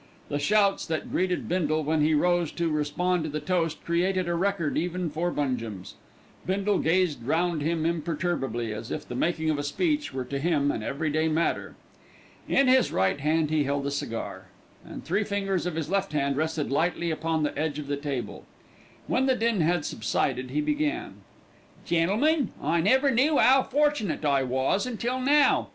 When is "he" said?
2.01-2.15, 13.51-13.65, 20.49-20.61